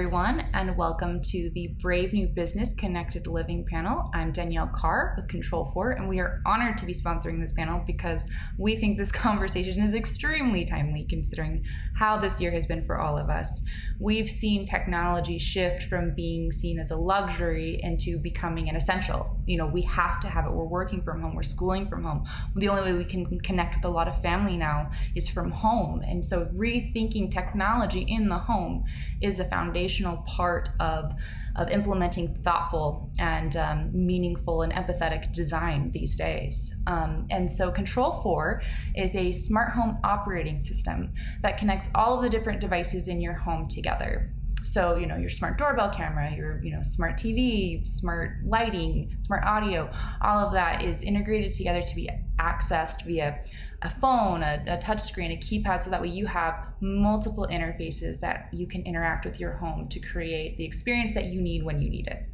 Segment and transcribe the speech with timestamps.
[0.00, 4.10] everyone, and welcome to the Brave New Business Connected Living panel.
[4.14, 7.82] I'm Danielle Carr with Control 4, and we are honored to be sponsoring this panel
[7.86, 11.66] because we think this conversation is extremely timely considering
[11.96, 13.62] how this year has been for all of us.
[13.98, 19.36] We've seen technology shift from being seen as a luxury into becoming an essential.
[19.44, 20.52] You know, we have to have it.
[20.52, 22.24] We're working from home, we're schooling from home.
[22.56, 26.00] The only way we can connect with a lot of family now is from home.
[26.00, 28.84] And so, rethinking technology in the home
[29.20, 29.44] is a
[29.90, 31.12] foundational part of,
[31.56, 36.82] of implementing thoughtful and um, meaningful and empathetic design these days.
[36.86, 38.62] Um, and so, Control 4
[38.94, 43.34] is a smart home operating system that connects all of the different devices in your
[43.34, 44.32] home together
[44.62, 49.42] so you know your smart doorbell camera your you know smart tv smart lighting smart
[49.44, 49.88] audio
[50.20, 53.42] all of that is integrated together to be accessed via
[53.82, 58.20] a phone a, a touch screen a keypad so that way you have multiple interfaces
[58.20, 61.80] that you can interact with your home to create the experience that you need when
[61.80, 62.28] you need it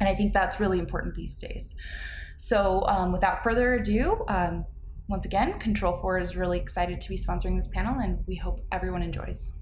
[0.00, 1.76] and i think that's really important these days
[2.36, 4.64] so um, without further ado um,
[5.08, 8.60] once again control 4 is really excited to be sponsoring this panel and we hope
[8.72, 9.56] everyone enjoys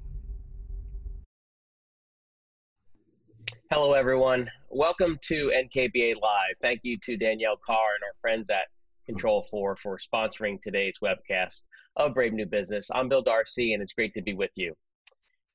[3.71, 4.49] Hello, everyone.
[4.71, 6.57] Welcome to NKBA Live.
[6.63, 8.63] Thank you to Danielle Carr and our friends at
[9.09, 12.91] Control 4 for sponsoring today's webcast of Brave New Business.
[12.95, 14.75] I'm Bill Darcy, and it's great to be with you.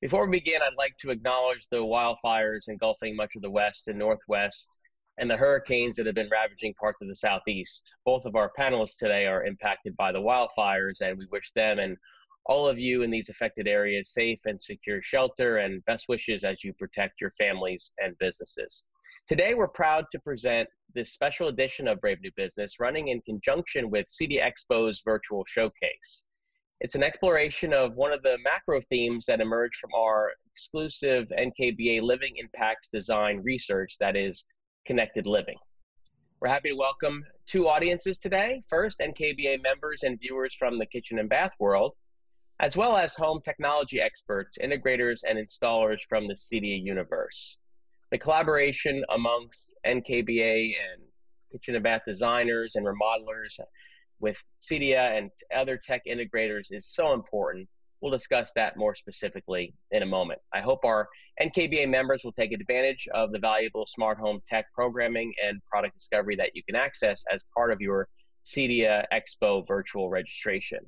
[0.00, 3.96] Before we begin, I'd like to acknowledge the wildfires engulfing much of the West and
[3.96, 4.80] Northwest
[5.18, 7.94] and the hurricanes that have been ravaging parts of the Southeast.
[8.04, 11.96] Both of our panelists today are impacted by the wildfires, and we wish them and
[12.46, 16.64] all of you in these affected areas safe and secure shelter and best wishes as
[16.64, 18.88] you protect your families and businesses.
[19.26, 23.90] Today, we're proud to present this special edition of Brave New Business running in conjunction
[23.90, 26.26] with CEDIA Expo's virtual showcase.
[26.82, 32.02] It's an exploration of one of the macro themes that emerged from our exclusive NKBA
[32.02, 34.44] Living Impacts Design research that is
[34.86, 35.56] connected living.
[36.40, 38.60] We're happy to welcome two audiences today.
[38.68, 41.94] First, NKBA members and viewers from the kitchen and bath world,
[42.60, 47.58] as well as home technology experts, integrators, and installers from the CEDIA universe.
[48.14, 51.02] The collaboration amongst NKBA and
[51.50, 53.58] kitchen and bath designers and remodelers
[54.20, 57.68] with CEDIA and other tech integrators is so important.
[58.00, 60.38] We'll discuss that more specifically in a moment.
[60.52, 61.08] I hope our
[61.42, 66.36] NKBA members will take advantage of the valuable smart home tech programming and product discovery
[66.36, 68.06] that you can access as part of your
[68.44, 70.78] CEDIA Expo virtual registration.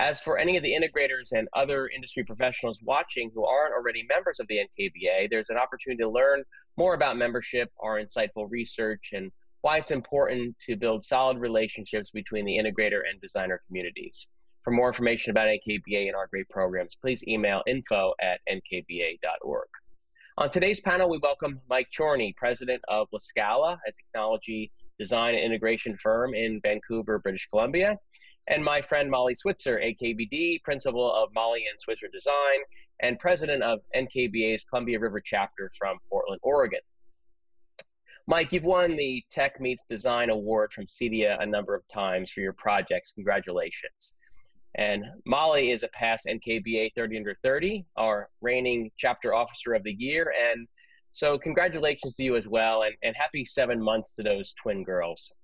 [0.00, 4.38] As for any of the integrators and other industry professionals watching who aren't already members
[4.38, 6.44] of the NKBA, there's an opportunity to learn
[6.76, 9.32] more about membership, our insightful research, and
[9.62, 14.28] why it's important to build solid relationships between the integrator and designer communities.
[14.62, 19.68] For more information about NKBA and our great programs, please email info at nkba.org.
[20.36, 25.42] On today's panel, we welcome Mike Chorney, president of La Scala, a technology design and
[25.42, 27.98] integration firm in Vancouver, British Columbia,
[28.48, 32.60] and my friend Molly Switzer, AKBD, principal of Molly and Switzer Design,
[33.00, 36.80] and president of NKBA's Columbia River chapter from Portland, Oregon.
[38.26, 42.40] Mike, you've won the Tech Meets Design Award from CEDIA a number of times for
[42.40, 43.12] your projects.
[43.12, 44.18] Congratulations.
[44.74, 49.94] And Molly is a past NKBA 30 under 30, our reigning chapter officer of the
[49.98, 50.32] year.
[50.50, 50.66] And
[51.10, 55.34] so, congratulations to you as well, and, and happy seven months to those twin girls.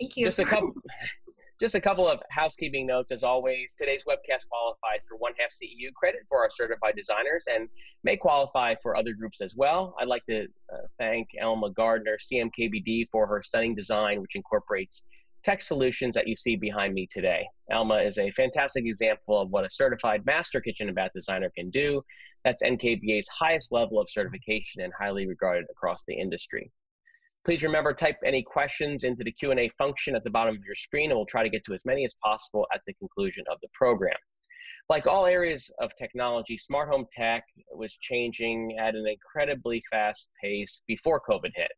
[0.00, 0.24] Thank you.
[0.24, 0.72] Just a couple,
[1.60, 3.74] Just a couple of housekeeping notes as always.
[3.74, 7.68] Today's webcast qualifies for one half CEU credit for our certified designers and
[8.02, 9.94] may qualify for other groups as well.
[10.00, 15.06] I'd like to uh, thank Elma Gardner, CMKBD, for her stunning design, which incorporates
[15.42, 17.46] tech solutions that you see behind me today.
[17.70, 21.68] Elma is a fantastic example of what a certified master kitchen and bath designer can
[21.68, 22.02] do.
[22.42, 26.70] That's NKBA's highest level of certification and highly regarded across the industry.
[27.44, 31.10] Please remember, type any questions into the Q&A function at the bottom of your screen,
[31.10, 33.68] and we'll try to get to as many as possible at the conclusion of the
[33.72, 34.16] program.
[34.90, 40.82] Like all areas of technology, smart home tech was changing at an incredibly fast pace
[40.86, 41.70] before COVID hit.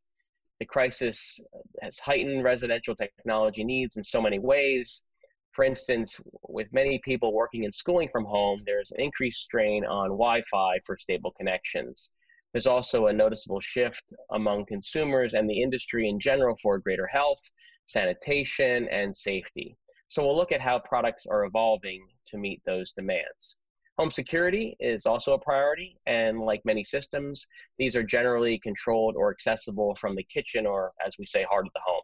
[0.58, 1.44] The crisis
[1.82, 5.06] has heightened residential technology needs in so many ways.
[5.52, 10.08] For instance, with many people working and schooling from home, there's an increased strain on
[10.08, 12.14] Wi Fi for stable connections.
[12.52, 17.40] There's also a noticeable shift among consumers and the industry in general for greater health,
[17.86, 19.76] sanitation, and safety.
[20.08, 23.62] So we'll look at how products are evolving to meet those demands.
[23.98, 27.46] Home security is also a priority, and like many systems,
[27.78, 31.72] these are generally controlled or accessible from the kitchen or, as we say, heart of
[31.74, 32.02] the home.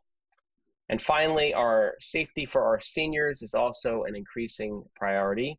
[0.91, 5.59] And finally, our safety for our seniors is also an increasing priority.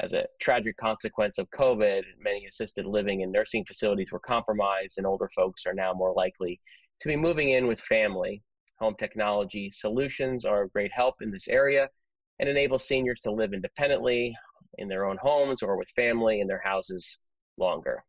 [0.00, 5.06] As a tragic consequence of COVID, many assisted living and nursing facilities were compromised, and
[5.06, 6.60] older folks are now more likely
[7.00, 8.40] to be moving in with family.
[8.78, 11.88] Home technology solutions are a great help in this area
[12.38, 14.36] and enable seniors to live independently
[14.78, 17.20] in their own homes or with family in their houses
[17.56, 18.04] longer.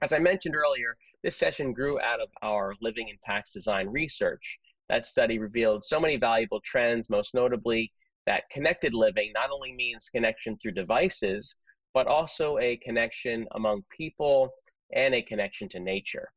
[0.00, 4.58] As I mentioned earlier, this session grew out of our Living Impacts Design research.
[4.88, 7.92] That study revealed so many valuable trends, most notably
[8.30, 11.58] that connected living not only means connection through devices,
[11.92, 14.48] but also a connection among people
[14.94, 16.28] and a connection to nature.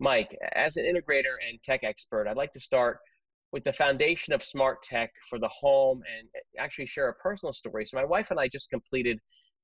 [0.00, 2.98] Mike, as an integrator and tech expert, I'd like to start
[3.52, 7.54] with the foundation of smart tech for the home and eh, actually share a personal
[7.54, 7.86] story.
[7.86, 9.18] So my wife and I just completed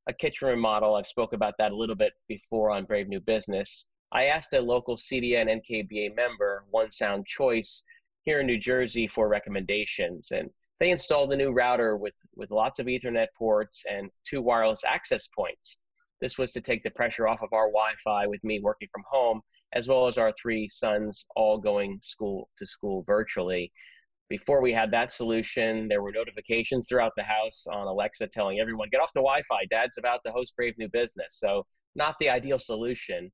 [0.08, 0.94] a kitchen remodel.
[0.94, 3.90] I've spoke about that a little bit before on Brave New Business.
[4.12, 7.84] I asked a local CEDIA NKBA member, One Sound Choice,
[8.22, 10.30] here in New Jersey for recommendations.
[10.30, 10.48] And
[10.80, 15.28] they installed a new router with, with lots of Ethernet ports and two wireless access
[15.28, 15.80] points.
[16.20, 19.04] This was to take the pressure off of our Wi Fi with me working from
[19.10, 19.40] home,
[19.74, 23.72] as well as our three sons all going school to school virtually.
[24.28, 28.88] Before we had that solution, there were notifications throughout the house on Alexa telling everyone,
[28.90, 31.38] get off the Wi Fi, dad's about to host Brave New Business.
[31.38, 31.64] So,
[31.94, 33.30] not the ideal solution.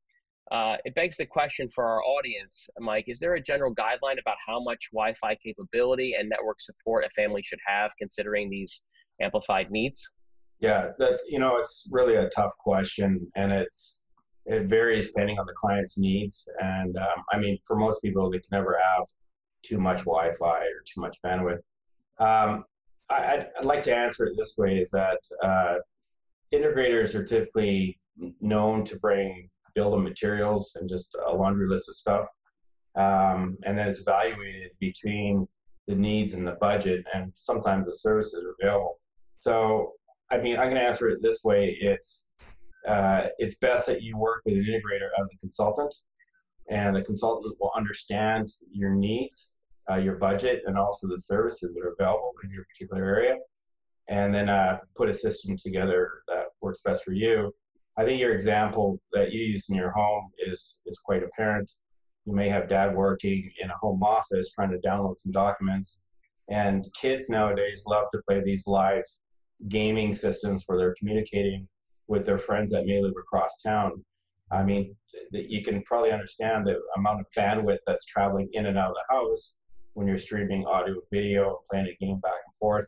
[0.50, 4.36] Uh, it begs the question for our audience, Mike, is there a general guideline about
[4.44, 8.84] how much Wi-Fi capability and network support a family should have considering these
[9.20, 10.14] amplified needs?
[10.60, 14.10] Yeah, that's, you know, it's really a tough question and it's,
[14.44, 16.52] it varies depending on the client's needs.
[16.60, 19.04] And um, I mean, for most people, they can never have
[19.62, 21.60] too much Wi-Fi or too much bandwidth.
[22.18, 22.64] Um,
[23.10, 25.74] I, would like to answer it this way: is that uh,
[26.52, 27.98] integrators are typically
[28.40, 32.28] known to bring bill of materials and just a laundry list of stuff.
[32.94, 35.48] Um, and then it's evaluated between
[35.86, 39.00] the needs and the budget, and sometimes the services are available.
[39.38, 39.92] So,
[40.30, 42.34] I mean, going to answer it this way: it's
[42.86, 45.94] uh, it's best that you work with an integrator as a consultant,
[46.70, 51.82] and the consultant will understand your needs, uh, your budget, and also the services that
[51.82, 53.36] are available in your particular area,
[54.08, 57.52] and then uh, put a system together that works best for you.
[57.96, 61.70] I think your example that you use in your home is is quite apparent.
[62.24, 66.08] You may have dad working in a home office trying to download some documents,
[66.48, 69.04] and kids nowadays love to play these live
[69.68, 71.68] gaming systems where they're communicating
[72.08, 74.04] with their friends that may live across town.
[74.50, 74.94] I mean,
[75.30, 79.14] you can probably understand the amount of bandwidth that's traveling in and out of the
[79.14, 79.60] house
[79.94, 82.86] when you're streaming audio, video, playing a game back and forth.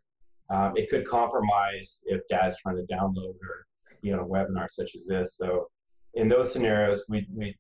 [0.51, 3.67] Um, it could compromise if dad's trying to download or
[4.05, 5.37] you know webinar such as this.
[5.39, 5.67] So
[6.15, 7.57] in those scenarios, we we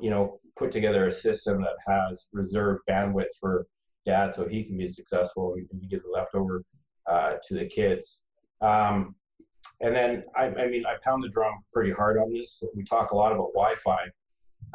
[0.00, 3.66] you know put together a system that has reserved bandwidth for
[4.06, 6.62] dad so he can be successful and we give the leftover
[7.06, 8.30] uh, to the kids.
[8.60, 9.14] Um,
[9.80, 12.62] and then I, I, mean I pound the drum pretty hard on this.
[12.76, 14.04] We talk a lot about Wi-Fi,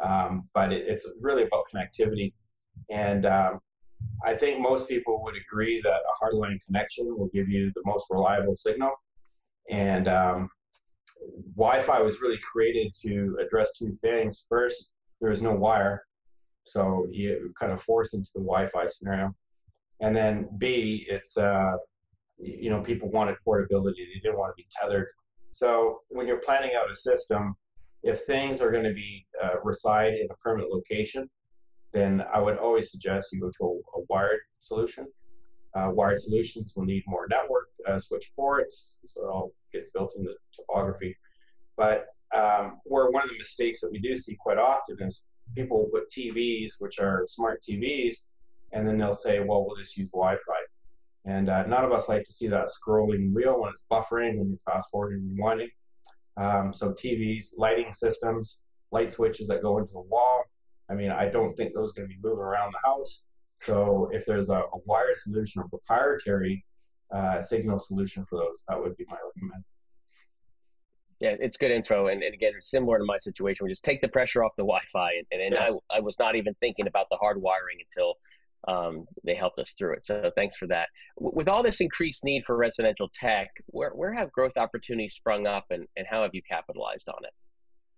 [0.00, 2.32] um, but it, it's really about connectivity.
[2.90, 3.60] And um,
[4.24, 8.06] I think most people would agree that a hardline connection will give you the most
[8.10, 8.92] reliable signal.
[9.70, 10.48] And um,
[11.56, 14.46] Wi-Fi was really created to address two things.
[14.48, 16.02] First, there was no wire,
[16.64, 19.34] so you kind of forced into the Wi-Fi scenario.
[20.00, 21.72] And then B, it's uh,
[22.38, 25.08] you know people wanted portability; they didn't want to be tethered.
[25.52, 27.54] So when you're planning out a system,
[28.02, 31.30] if things are going to be uh, reside in a permanent location,
[31.92, 35.06] then I would always suggest you go to a, a wired solution.
[35.76, 40.14] Uh, wired solutions will need more network uh, switch ports, so it all gets built
[40.18, 41.14] into topography.
[41.76, 45.90] But um, where one of the mistakes that we do see quite often is people
[45.92, 48.30] put TVs, which are smart TVs,
[48.72, 50.54] and then they'll say, well, we'll just use Wi-Fi.
[51.26, 54.48] And uh, none of us like to see that scrolling wheel when it's buffering, when
[54.48, 55.70] you're fast forwarding and rewinding.
[56.38, 60.44] Um, so TVs, lighting systems, light switches that go into the wall.
[60.88, 63.28] I mean, I don't think those are going to be moving around the house.
[63.56, 66.64] So if there's a, a wired solution or proprietary
[67.12, 69.64] uh, signal solution for those, that would be my recommend.
[71.20, 74.08] Yeah, it's good info, and, and again, similar to my situation, we just take the
[74.08, 75.70] pressure off the Wi-Fi, and, and, and yeah.
[75.90, 78.16] I, I was not even thinking about the hard wiring until
[78.68, 80.02] um, they helped us through it.
[80.02, 80.88] So thanks for that.
[81.16, 85.64] With all this increased need for residential tech, where, where have growth opportunities sprung up,
[85.70, 87.32] and, and how have you capitalized on it?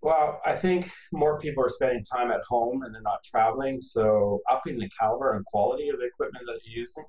[0.01, 3.81] Well, I think more people are spending time at home and they're not traveling.
[3.81, 7.05] So upping the caliber and quality of the equipment that you're using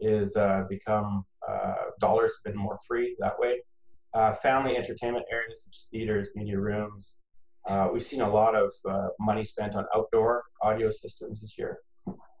[0.00, 3.60] is uh, become uh, dollars have been more free that way.
[4.14, 7.26] Uh, family entertainment areas such as theaters, media rooms.
[7.66, 11.78] Uh, we've seen a lot of uh, money spent on outdoor audio systems this year.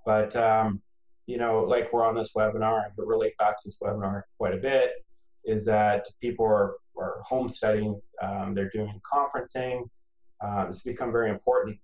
[0.04, 0.82] But um,
[1.26, 4.58] you know, like we're on this webinar, I relate back to this webinar quite a
[4.58, 4.90] bit.
[5.44, 9.88] Is that people are, are home studying, um, they're doing conferencing.
[10.40, 11.78] Um, it's become very important.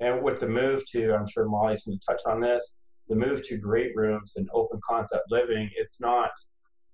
[0.00, 3.42] And with the move to, I'm sure Molly's going to touch on this, the move
[3.48, 6.30] to great rooms and open concept living, it's not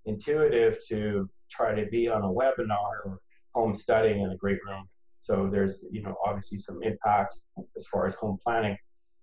[0.06, 3.21] intuitive to try to be on a webinar or
[3.54, 4.88] home studying in a great room.
[5.18, 7.35] So there's, you know, obviously some impact
[7.76, 8.76] as far as home planning.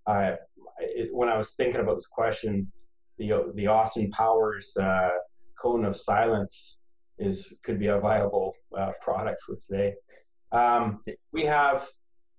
[0.08, 0.34] Uh,
[0.80, 2.72] it, when I was thinking about this question,
[3.18, 5.10] the the Austin Powers uh,
[5.62, 6.81] cone of silence
[7.18, 9.94] is could be a viable uh, product for today.
[10.52, 11.84] Um, we have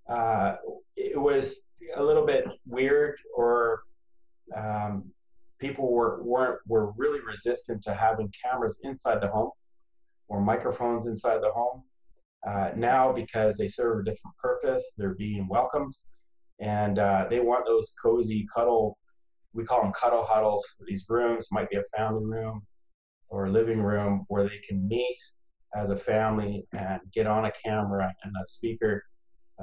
[0.08, 0.56] uh,
[0.96, 3.82] it was a little bit weird, or
[4.56, 5.10] um,
[5.58, 9.50] people were weren't were really resistant to having cameras inside the home
[10.28, 11.82] or microphones inside the home.
[12.44, 15.92] Uh, now, because they serve a different purpose, they're being welcomed,
[16.60, 18.98] and uh, they want those cozy cuddle.
[19.54, 20.80] We call them cuddle huddles.
[20.86, 22.66] These rooms might be a family room
[23.32, 25.18] or a living room where they can meet
[25.74, 29.02] as a family and get on a camera and a speaker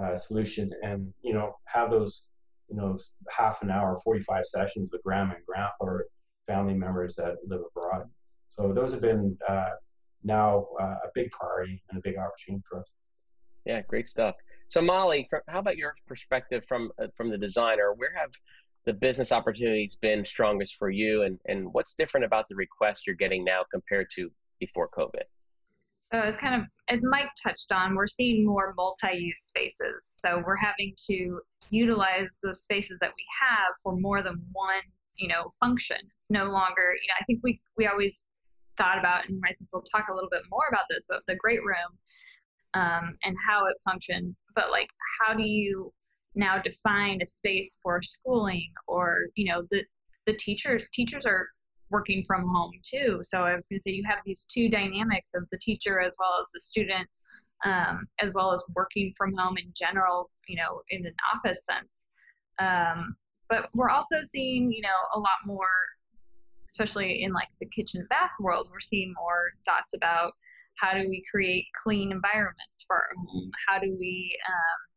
[0.02, 2.32] uh, solution and you know have those
[2.68, 2.98] you know
[3.38, 6.06] half an hour 45 sessions with grandma and grandpa or
[6.46, 8.10] family members that live abroad.
[8.50, 9.70] So those have been uh,
[10.24, 12.92] now uh, a big priority and a big opportunity for us.
[13.66, 14.36] Yeah great stuff.
[14.68, 17.94] So molly from, how about your perspective from uh, from the designer?
[17.96, 18.32] Where have
[18.86, 23.16] the business opportunities been strongest for you and and what's different about the request you're
[23.16, 25.24] getting now compared to before covid
[26.12, 30.20] so it's kind of, as Mike touched on, we're seeing more multi-use spaces.
[30.20, 34.82] So we're having to utilize the spaces that we have for more than one,
[35.18, 35.98] you know, function.
[36.18, 38.26] It's no longer, you know, I think we we always
[38.78, 41.36] thought about, and I think we'll talk a little bit more about this, but the
[41.36, 41.98] great room
[42.74, 44.36] um, and how it functioned.
[44.56, 44.90] But like,
[45.22, 45.94] how do you
[46.36, 49.84] now define a space for schooling or you know the
[50.28, 51.48] the teachers teachers are
[51.90, 53.20] working from home too.
[53.24, 56.16] So I was going to say you have these two dynamics of the teacher as
[56.20, 57.08] well as the student,
[57.66, 62.06] um, as well as working from home in general, you know, in an office sense.
[62.60, 63.16] Um,
[63.50, 65.68] but we're also seeing, you know, a lot more,
[66.70, 70.34] especially in like the kitchen bath world, we're seeing more thoughts about
[70.76, 73.52] how do we create clean environments for our home?
[73.68, 74.89] How do we um,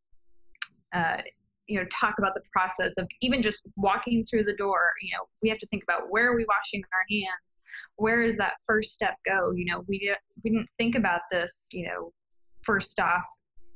[0.93, 1.19] uh,
[1.67, 5.25] you know talk about the process of even just walking through the door you know
[5.43, 7.61] we have to think about where are we washing our hands?
[7.97, 9.53] Where does that first step go?
[9.53, 12.13] You know we didn't we didn't think about this you know
[12.65, 13.23] first off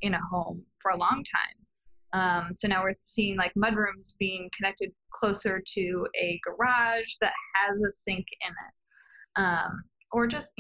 [0.03, 1.67] in a home for a long time.
[2.13, 7.83] Um, so now we're seeing like mudrooms being connected closer to a garage that has
[7.83, 9.43] a sink in it.
[9.43, 9.83] Um,
[10.13, 10.55] or just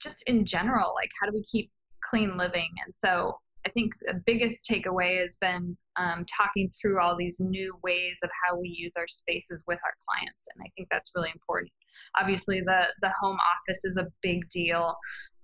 [0.00, 1.70] just in general like how do we keep
[2.08, 2.68] clean living?
[2.84, 7.76] And so I think the biggest takeaway has been um, talking through all these new
[7.82, 11.30] ways of how we use our spaces with our clients, and I think that's really
[11.32, 11.70] important.
[12.18, 14.96] Obviously, the the home office is a big deal,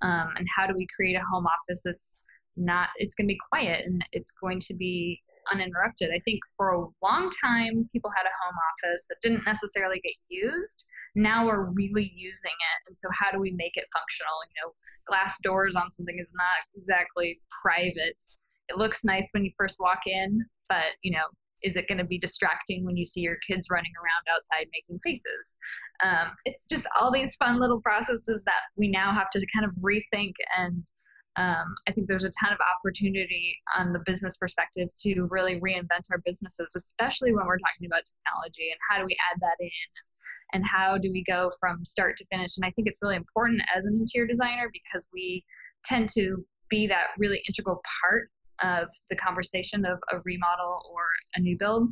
[0.02, 2.24] um, and how do we create a home office that's
[2.56, 2.88] not?
[2.96, 5.20] It's going to be quiet and it's going to be
[5.52, 6.10] uninterrupted.
[6.14, 10.14] I think for a long time, people had a home office that didn't necessarily get
[10.28, 10.86] used.
[11.14, 14.36] Now we're really using it, and so how do we make it functional?
[14.48, 14.72] You know,
[15.06, 18.18] glass doors on something is not exactly private.
[18.68, 21.24] It looks nice when you first walk in, but you know,
[21.62, 25.00] is it going to be distracting when you see your kids running around outside making
[25.02, 25.56] faces?
[26.04, 29.74] Um, it's just all these fun little processes that we now have to kind of
[29.82, 30.86] rethink and
[31.36, 36.10] um, I think there's a ton of opportunity on the business perspective to really reinvent
[36.10, 39.70] our businesses, especially when we're talking about technology and how do we add that in
[40.52, 42.56] and how do we go from start to finish.
[42.56, 45.44] And I think it's really important as an interior designer because we
[45.84, 48.30] tend to be that really integral part
[48.62, 51.90] of the conversation of a remodel or a new build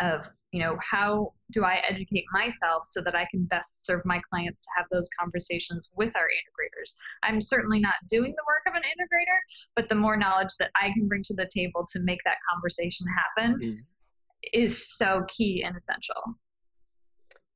[0.00, 4.20] of you know how do i educate myself so that i can best serve my
[4.30, 6.92] clients to have those conversations with our integrators
[7.22, 9.38] i'm certainly not doing the work of an integrator
[9.76, 13.06] but the more knowledge that i can bring to the table to make that conversation
[13.36, 13.76] happen mm.
[14.52, 16.36] is so key and essential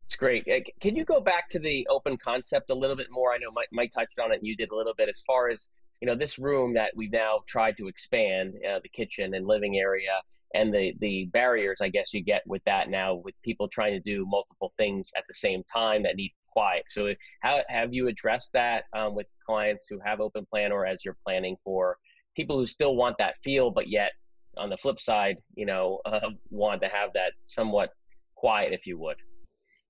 [0.04, 0.46] it's great.
[0.46, 3.32] Uh, can you go back to the open concept a little bit more?
[3.32, 5.48] I know Mike, Mike touched on it, and you did a little bit as far
[5.48, 5.72] as
[6.02, 9.78] you know this room that we've now tried to expand, uh, the kitchen and living
[9.78, 10.20] area,
[10.54, 14.00] and the the barriers I guess you get with that now with people trying to
[14.00, 16.84] do multiple things at the same time that need quiet.
[16.88, 21.04] So how have you addressed that um, with clients who have open plan or as
[21.04, 21.96] you're planning for
[22.36, 24.12] people who still want that feel, but yet
[24.56, 27.90] on the flip side, you know, uh, want to have that somewhat
[28.36, 29.16] quiet, if you would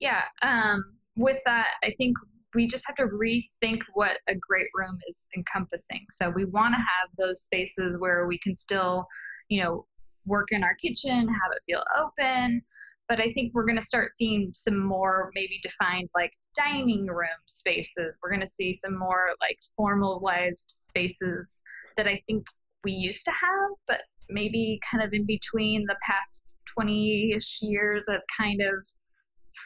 [0.00, 0.84] yeah um,
[1.16, 2.16] with that i think
[2.54, 6.78] we just have to rethink what a great room is encompassing so we want to
[6.78, 9.06] have those spaces where we can still
[9.48, 9.86] you know
[10.26, 12.62] work in our kitchen have it feel open
[13.08, 17.28] but i think we're going to start seeing some more maybe defined like dining room
[17.46, 18.18] spaces.
[18.22, 21.62] We're going to see some more like formalized spaces
[21.96, 22.46] that I think
[22.82, 28.06] we used to have, but maybe kind of in between the past 20 ish years
[28.10, 28.86] have kind of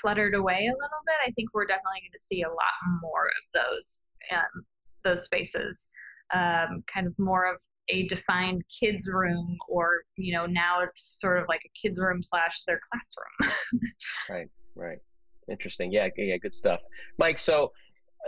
[0.01, 1.29] fluttered away a little bit.
[1.29, 4.65] I think we're definitely going to see a lot more of those um,
[5.05, 5.91] those spaces,
[6.35, 11.39] um, kind of more of a defined kids room, or you know now it's sort
[11.39, 13.83] of like a kids room slash their classroom.
[14.31, 15.01] right, right.
[15.51, 15.91] Interesting.
[15.93, 16.81] Yeah, yeah, good stuff,
[17.19, 17.39] Mike.
[17.39, 17.73] So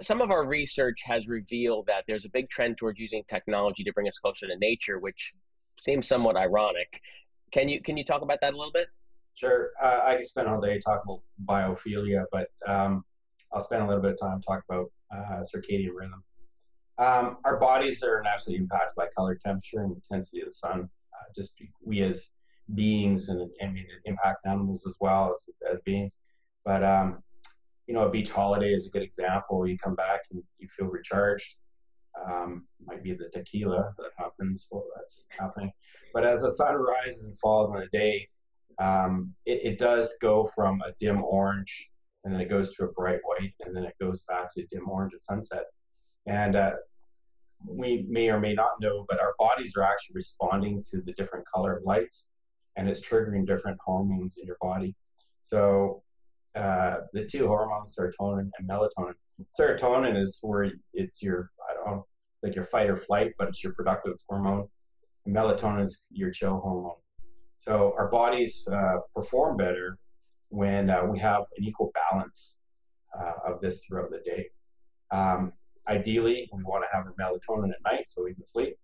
[0.00, 3.92] some of our research has revealed that there's a big trend towards using technology to
[3.92, 5.32] bring us closer to nature, which
[5.78, 7.00] seems somewhat ironic.
[7.52, 8.88] Can you can you talk about that a little bit?
[9.34, 9.70] Sure.
[9.80, 13.04] Uh, I could spend all day talking about biophilia, but um,
[13.52, 16.22] I'll spend a little bit of time talking about uh, circadian rhythm.
[17.00, 20.80] Um, our bodies are naturally impacted by color, temperature, and intensity of the sun.
[20.82, 22.36] Uh, just we as
[22.74, 26.22] beings, and, and it impacts animals as well as, as beings.
[26.62, 27.22] But um,
[27.86, 29.66] you know, a beach holiday is a good example.
[29.66, 31.62] You come back and you feel recharged.
[32.30, 35.72] Um, might be the tequila that happens while that's happening.
[36.12, 38.26] But as the sun rises and falls on a day,
[38.78, 41.92] um, it, it, does go from a dim orange
[42.24, 44.66] and then it goes to a bright white and then it goes back to a
[44.66, 45.64] dim orange at sunset.
[46.26, 46.72] And uh,
[47.66, 51.46] we may or may not know, but our bodies are actually responding to the different
[51.46, 52.32] color of lights
[52.76, 54.94] and it's triggering different hormones in your body.
[55.42, 56.02] So
[56.54, 59.14] uh, the two hormones, serotonin and melatonin.
[59.50, 62.06] Serotonin is where it's your, I don't know,
[62.42, 64.68] like your fight or flight, but it's your productive hormone.
[65.26, 66.96] And melatonin is your chill hormone.
[67.56, 69.98] So our bodies uh, perform better
[70.48, 72.64] when uh, we have an equal balance
[73.18, 74.48] uh, of this throughout the day.
[75.10, 75.52] Um,
[75.90, 78.76] ideally, we want to have our melatonin at night so we can sleep.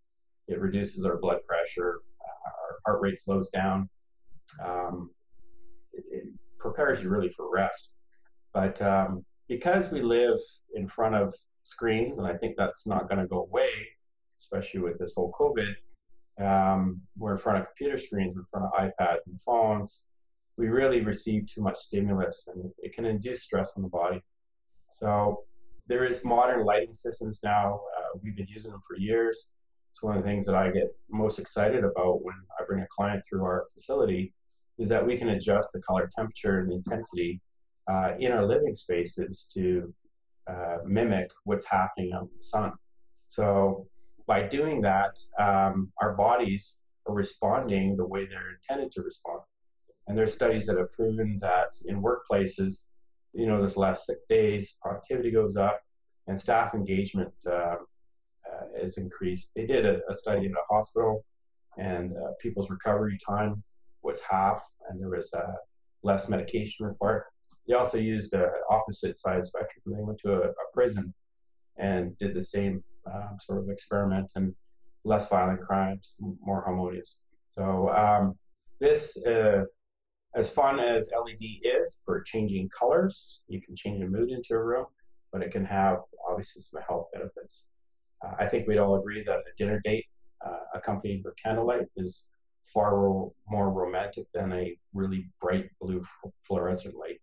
[0.48, 3.88] It reduces our blood pressure, uh, our heart rate slows down.
[4.62, 5.10] Um,
[5.92, 6.24] it, it,
[6.58, 7.96] prepares you really for rest.
[8.52, 10.38] But um, because we live
[10.74, 11.32] in front of
[11.62, 13.68] screens, and I think that's not going to go away,
[14.40, 15.74] especially with this whole COVID,
[16.38, 20.12] um, we're in front of computer screens, we're in front of iPads and phones.
[20.56, 24.22] We really receive too much stimulus, and it can induce stress on the body.
[24.92, 25.44] So
[25.86, 27.80] there is modern lighting systems now.
[27.96, 29.56] Uh, we've been using them for years.
[29.90, 32.86] It's one of the things that I get most excited about when I bring a
[32.90, 34.34] client through our facility
[34.78, 37.40] is that we can adjust the color temperature and intensity
[37.88, 39.94] uh, in our living spaces to
[40.48, 42.72] uh, mimic what's happening out in the sun.
[43.26, 43.86] So
[44.26, 49.40] by doing that, um, our bodies are responding the way they're intended to respond.
[50.06, 52.90] And there's studies that have proven that in workplaces,
[53.36, 55.80] you know, there's last sick days, productivity goes up,
[56.26, 57.76] and staff engagement uh,
[58.50, 59.54] uh, is increased.
[59.54, 61.24] They did a, a, study in a hospital,
[61.76, 63.62] and uh, people's recovery time
[64.02, 65.52] was half, and there was uh,
[66.02, 67.24] less medication required.
[67.68, 69.82] They also used the opposite side spectrum.
[69.86, 71.12] They went to a, a prison
[71.76, 74.54] and did the same um, sort of experiment, and
[75.04, 77.24] less violent crimes, more harmonious.
[77.48, 78.36] So um,
[78.80, 79.64] this, uh,
[80.36, 84.62] as fun as LED is for changing colors, you can change the mood into a
[84.62, 84.84] room,
[85.32, 87.70] but it can have obviously some health benefits.
[88.24, 90.04] Uh, I think we'd all agree that a dinner date
[90.44, 92.92] uh, accompanied with candlelight is far
[93.48, 96.02] more romantic than a really bright blue
[96.46, 97.20] fluorescent light.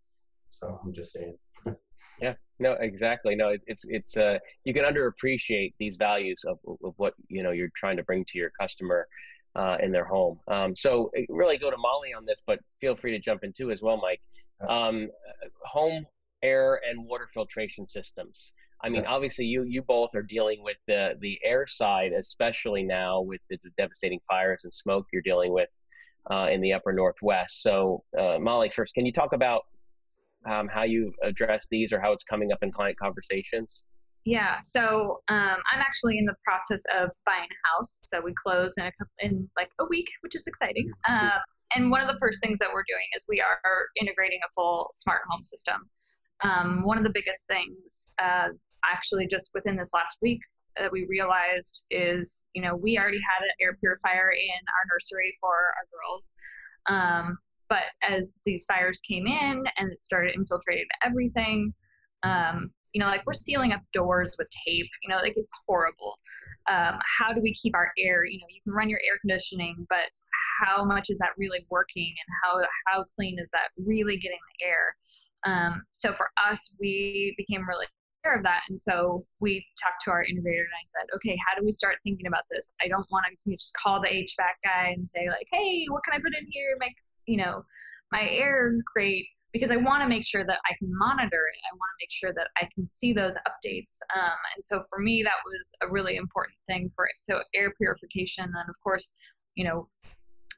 [0.49, 1.37] So I'm just saying.
[2.21, 3.35] yeah, no, exactly.
[3.35, 7.69] No, it's it's uh, you can underappreciate these values of, of what you know you're
[7.75, 9.07] trying to bring to your customer
[9.55, 10.39] uh, in their home.
[10.47, 13.53] Um, so uh, really go to Molly on this, but feel free to jump in
[13.53, 14.21] too as well, Mike.
[14.67, 15.09] Um,
[15.63, 16.05] home
[16.41, 18.53] air and water filtration systems.
[18.83, 23.21] I mean, obviously, you you both are dealing with the the air side, especially now
[23.21, 25.69] with the, the devastating fires and smoke you're dealing with
[26.29, 27.63] uh, in the upper northwest.
[27.63, 29.61] So, uh, Molly, first, can you talk about
[30.45, 33.85] um, how you address these or how it's coming up in client conversations?
[34.25, 37.99] Yeah, so um, I'm actually in the process of buying a house.
[38.05, 40.89] So we close in a couple, in like a week, which is exciting.
[41.09, 41.41] Um,
[41.75, 43.59] and one of the first things that we're doing is we are
[43.99, 45.81] integrating a full smart home system.
[46.43, 48.49] Um, one of the biggest things, uh,
[48.85, 50.39] actually, just within this last week,
[50.77, 55.35] that we realized is, you know, we already had an air purifier in our nursery
[55.39, 56.33] for our girls.
[56.87, 57.37] Um,
[57.69, 61.73] but as these fires came in and it started infiltrating everything,
[62.23, 66.17] um, you know, like we're sealing up doors with tape, you know, like it's horrible.
[66.69, 68.23] Um, how do we keep our air?
[68.23, 70.11] You know, you can run your air conditioning, but
[70.61, 74.65] how much is that really working and how, how clean is that really getting the
[74.65, 74.95] air?
[75.45, 77.87] Um, so for us, we became really
[78.23, 78.61] aware of that.
[78.69, 81.95] And so we talked to our integrator and I said, okay, how do we start
[82.03, 82.73] thinking about this?
[82.81, 86.13] I don't want to just call the HVAC guy and say like, hey, what can
[86.13, 86.77] I put in here?
[86.79, 87.65] Make, you know,
[88.11, 89.25] my air great.
[89.53, 91.59] Because I want to make sure that I can monitor it.
[91.71, 93.97] I want to make sure that I can see those updates.
[94.15, 97.13] Um, and so for me, that was a really important thing for it.
[97.21, 99.11] So air purification, and of course,
[99.55, 99.87] you know,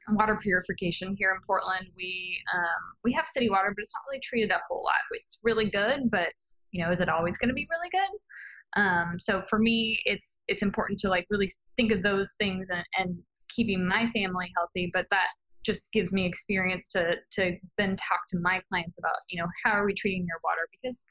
[0.08, 1.88] water purification here in Portland.
[1.96, 4.94] We um, we have city water, but it's not really treated up a whole lot.
[5.12, 6.28] It's really good, but
[6.72, 8.80] you know, is it always going to be really good?
[8.80, 12.84] Um, so for me, it's it's important to like really think of those things and,
[12.98, 14.90] and keeping my family healthy.
[14.92, 15.28] But that
[15.66, 19.72] just gives me experience to to then talk to my clients about you know how
[19.72, 21.04] are we treating your water because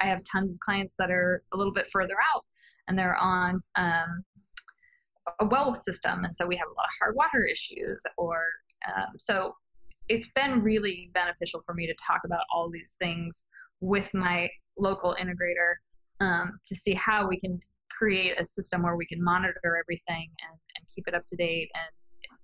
[0.00, 2.44] I have tons of clients that are a little bit further out
[2.86, 4.24] and they're on um,
[5.40, 8.02] a well system, and so we have a lot of hard water issues.
[8.16, 8.36] Or
[8.86, 9.54] um, so
[10.08, 13.46] it's been really beneficial for me to talk about all these things
[13.80, 14.48] with my
[14.78, 15.74] local integrator
[16.20, 20.58] um, to see how we can create a system where we can monitor everything and,
[20.76, 21.97] and keep it up to date and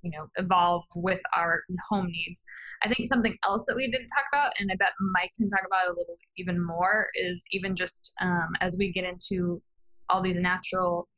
[0.05, 2.43] you know evolve with our home needs.
[2.83, 5.63] I think something else that we didn't talk about and i bet mike can talk
[5.67, 9.63] about a little even more is even just um, as we get into
[10.11, 11.09] all these natural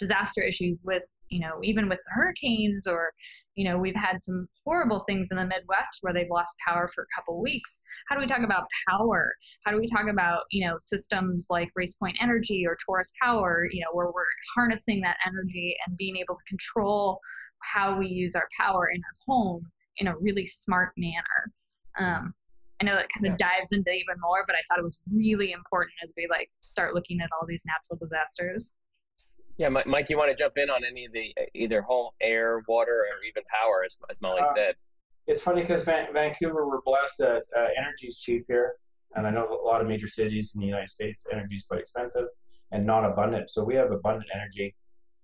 [0.00, 3.12] disaster issues with you know even with hurricanes or
[3.54, 7.04] you know we've had some horrible things in the midwest where they've lost power for
[7.04, 7.82] a couple weeks.
[8.08, 9.34] How do we talk about power?
[9.64, 13.80] How do we talk about you know systems like RacePoint energy or Torus Power you
[13.80, 14.24] know where we're
[14.56, 17.20] harnessing that energy and being able to control
[17.72, 19.66] how we use our power in our home
[19.98, 21.52] in a really smart manner
[21.98, 22.34] um,
[22.80, 23.48] i know that kind of yeah.
[23.48, 26.94] dives into even more but i thought it was really important as we like start
[26.94, 28.74] looking at all these natural disasters
[29.58, 33.06] yeah, Mike, you want to jump in on any of the either home air, water,
[33.10, 34.74] or even power, as, as Molly uh, said?
[35.26, 38.74] It's funny because Van- Vancouver, we're blessed that uh, energy is cheap here,
[39.14, 41.80] and I know a lot of major cities in the United States, energy is quite
[41.80, 42.26] expensive
[42.72, 43.50] and not abundant.
[43.50, 44.74] So we have abundant energy.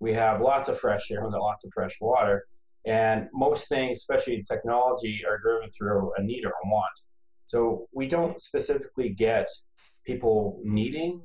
[0.00, 2.46] We have lots of fresh air, we got lots of fresh water,
[2.86, 6.92] and most things, especially technology, are driven through a need or a want.
[7.46, 9.48] So we don't specifically get
[10.06, 11.22] people needing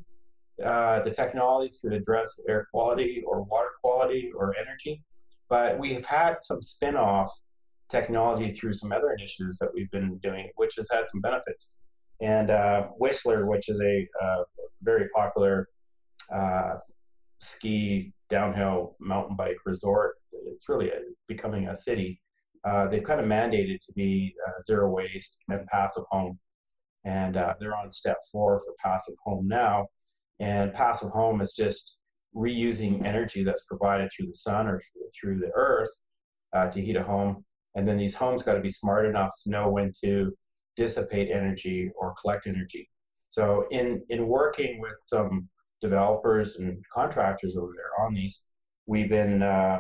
[0.64, 5.04] uh, the technology to address air quality or water quality or energy.
[5.50, 7.32] But we have had some spin off
[7.90, 11.80] technology through some other initiatives that we've been doing, which has had some benefits.
[12.22, 14.44] And uh, Whistler, which is a uh,
[14.82, 15.68] very popular
[16.32, 16.76] uh,
[17.40, 20.16] ski downhill mountain bike resort,
[20.54, 22.20] it's really a, becoming a city.
[22.66, 26.38] Uh, they've kind of mandated to be uh, zero waste and passive home.
[27.06, 29.88] And they're on step four for passive home now
[30.40, 31.98] and passive home is just
[32.36, 34.82] reusing energy that's provided through the sun or
[35.16, 35.90] through the earth
[36.54, 37.44] uh, to heat a home.
[37.76, 40.34] And then these homes got to be smart enough to know when to
[40.76, 42.90] dissipate energy or collect energy.
[43.30, 45.50] So in in working with some
[45.84, 48.52] developers and contractors over there on these,
[48.88, 49.80] we've been uh,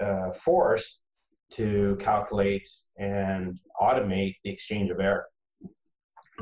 [0.00, 1.04] uh, forced
[1.50, 2.66] to calculate
[2.98, 5.26] and automate the exchange of air.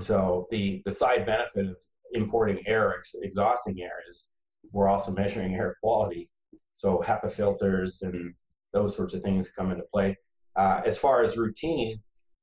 [0.00, 1.76] So the the side benefit of
[2.14, 4.36] importing air, ex- exhausting air, is
[4.72, 6.30] we're also measuring air quality.
[6.72, 8.32] So HEPA filters and
[8.72, 10.16] those sorts of things come into play.
[10.56, 12.00] Uh, as far as routine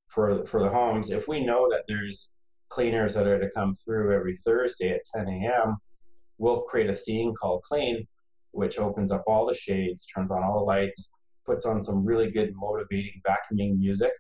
[0.10, 4.14] for for the homes, if we know that there's cleaners that are to come through
[4.14, 5.78] every Thursday at 10 a.m.,
[6.40, 8.04] we'll create a scene called Clean,
[8.52, 12.32] which opens up all the shades, turns on all the lights, puts on some really
[12.32, 14.12] good motivating vacuuming music.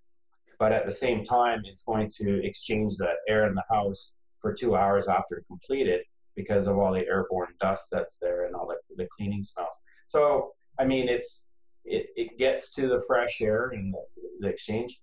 [0.60, 4.54] But at the same time, it's going to exchange the air in the house for
[4.54, 6.02] two hours after completed
[6.36, 9.82] because of all the airborne dust that's there and all the, the cleaning smells.
[10.06, 11.54] So, I mean, it's
[11.86, 14.00] it, it gets to the fresh air and the,
[14.42, 15.00] the exchange.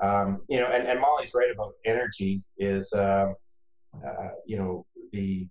[0.00, 3.32] Um, you know, and, and Molly's right about energy is, uh,
[4.06, 5.48] uh, you know, the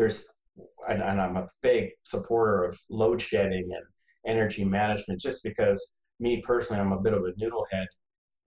[0.00, 0.40] there's,
[0.88, 3.84] and, and I'm a big supporter of load shedding and
[4.26, 7.86] energy management just because me personally, I'm a bit of a noodle head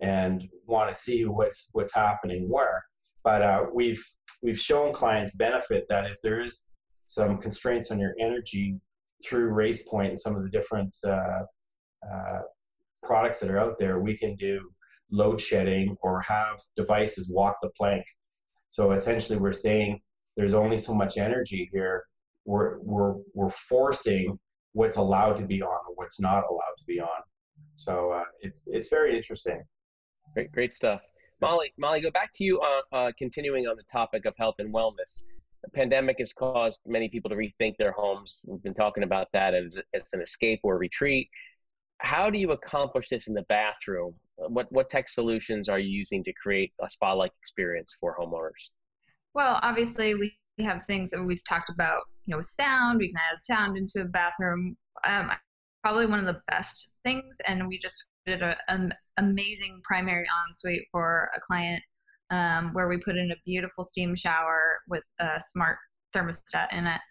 [0.02, 2.84] and want to see what's what's happening where.
[3.24, 4.04] But uh, we've
[4.42, 8.80] we've shown clients benefit that if there is some constraints on your energy
[9.26, 11.44] through RacePoint and some of the different uh,
[12.12, 12.39] uh,
[13.04, 14.70] products that are out there, we can do
[15.12, 18.04] load shedding or have devices walk the plank.
[18.70, 20.02] So essentially, we're saying
[20.36, 22.06] there's only so much energy here.
[22.46, 24.39] We're we're we're forcing
[24.74, 27.22] what's allowed to be on or what's not allowed to be on.
[27.78, 29.63] So uh, it's it's very interesting.
[30.34, 31.02] Great, great stuff.
[31.41, 34.74] Molly, Molly, go back to you uh, uh, continuing on the topic of health and
[34.74, 35.26] wellness.
[35.63, 38.46] The pandemic has caused many people to rethink their homes.
[38.48, 41.30] We've been talking about that as, as an escape or retreat.
[42.00, 44.13] How do you accomplish this in the bathroom?
[44.38, 48.72] What, what tech solutions are you using to create a spa like experience for homeowners?
[49.34, 53.00] Well, obviously, we have things that we've talked about, you know, sound.
[53.00, 54.78] We can add sound into a bathroom.
[55.08, 55.32] Um,
[55.82, 61.30] probably one of the best things, and we just did an amazing primary ensuite for
[61.36, 61.84] a client
[62.30, 65.78] um, where we put in a beautiful steam shower with a smart
[66.15, 67.02] thermostat in it.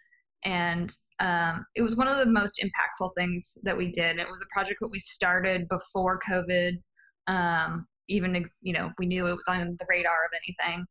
[0.45, 4.17] And um, it was one of the most impactful things that we did.
[4.17, 6.79] It was a project that we started before COVID.
[7.27, 10.85] Um, even, you know, we knew it was on the radar of anything.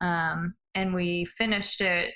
[0.00, 2.14] Um, and we finished it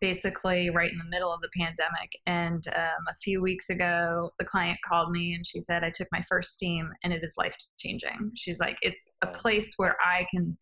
[0.00, 2.12] basically right in the middle of the pandemic.
[2.26, 6.08] And um, a few weeks ago, the client called me and she said, I took
[6.12, 8.32] my first steam and it is life changing.
[8.36, 10.56] She's like, it's a place where I can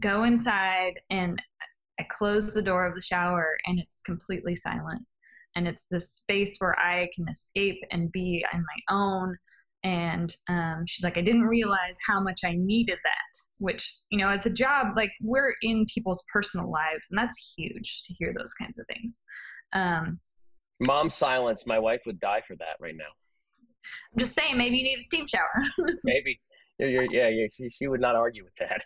[0.00, 1.40] go inside and
[1.98, 5.02] I close the door of the shower and it's completely silent.
[5.56, 9.36] And it's this space where I can escape and be on my own
[9.84, 14.28] and um, she's like i didn't realize how much i needed that which you know
[14.28, 18.54] as a job like we're in people's personal lives and that's huge to hear those
[18.54, 19.20] kinds of things.
[19.72, 20.20] Um,
[20.80, 21.66] mom silence.
[21.66, 23.04] My wife would die for that right now.
[24.12, 25.62] I'm just saying maybe you need a steam shower.
[26.04, 26.40] Maybe.
[26.78, 28.82] You're, you're, yeah, yeah she, she would not argue with that.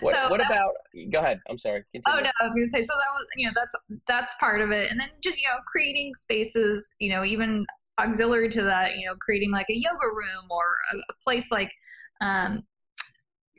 [0.00, 0.74] What, so what about
[1.12, 1.40] go ahead.
[1.48, 1.82] I'm sorry.
[1.92, 2.20] Continue.
[2.20, 4.70] oh no i was gonna say so that was you know that's that's part of
[4.70, 4.90] it.
[4.90, 7.66] And then just you know creating spaces you know even
[7.98, 11.72] auxiliary to that, you know, creating like a yoga room or a, a place like
[12.20, 12.62] um,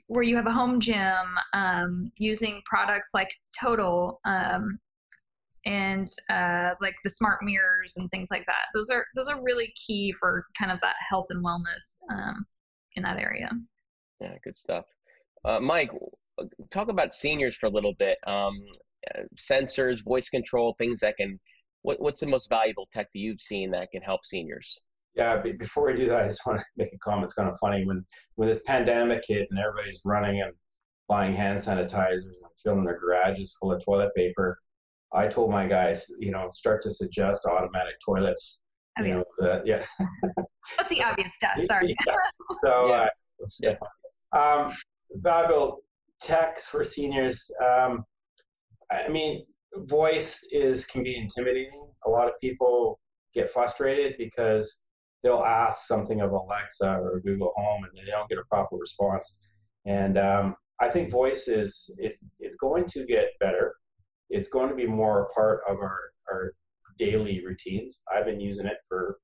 [0.07, 4.79] where you have a home gym, um, using products like Tonal um,
[5.65, 8.65] and uh, like the smart mirrors and things like that.
[8.73, 12.43] Those are those are really key for kind of that health and wellness um,
[12.95, 13.49] in that area.
[14.19, 14.85] Yeah, good stuff.
[15.45, 15.91] Uh, Mike,
[16.69, 18.17] talk about seniors for a little bit.
[18.27, 18.57] Um,
[19.15, 21.39] uh, sensors, voice control, things that can
[21.81, 24.79] what, what's the most valuable tech that you've seen that can help seniors?
[25.15, 27.23] Yeah, before we do that, I just want to make a comment.
[27.23, 30.53] It's kind of funny when when this pandemic hit and everybody's running and
[31.07, 34.59] buying hand sanitizers and filling their garages full of toilet paper.
[35.11, 38.63] I told my guys, you know, start to suggest automatic toilets.
[38.97, 39.83] I mean, you know, uh, yeah.
[40.77, 41.57] That's the obvious stuff.
[41.65, 41.95] Sorry.
[42.05, 42.15] yeah.
[42.57, 43.07] So, uh,
[43.59, 43.73] yeah.
[44.31, 44.71] Um,
[45.15, 45.79] valuable
[46.21, 47.51] techs for seniors.
[47.65, 48.05] Um,
[48.91, 51.87] I mean, voice is can be intimidating.
[52.05, 52.99] A lot of people
[53.33, 54.89] get frustrated because
[55.23, 59.47] they'll ask something of Alexa or Google Home and they don't get a proper response.
[59.85, 63.75] And um, I think voice is it's it's going to get better.
[64.29, 65.99] It's going to be more a part of our
[66.31, 66.53] our
[66.97, 68.03] daily routines.
[68.13, 69.17] I've been using it for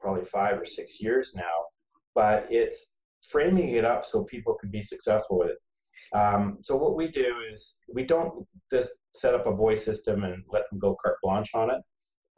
[0.00, 1.66] probably five or six years now,
[2.14, 5.58] but it's framing it up so people can be successful with it.
[6.14, 10.42] Um, so what we do is we don't just set up a voice system and
[10.48, 11.82] let them go carte blanche on it.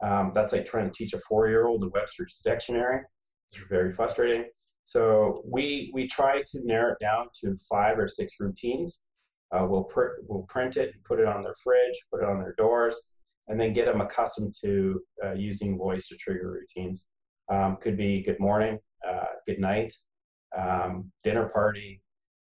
[0.03, 3.01] Um, that's like trying to teach a four-year-old the Webster's dictionary.
[3.47, 4.45] It's very frustrating.
[4.83, 9.09] So we we try to narrow it down to five or six routines.
[9.51, 12.53] Uh, we'll print we'll print it, put it on their fridge, put it on their
[12.57, 13.11] doors,
[13.47, 17.09] and then get them accustomed to uh, using voice to trigger routines.
[17.49, 19.93] Um, could be good morning, uh, good night,
[20.57, 22.01] um, dinner party,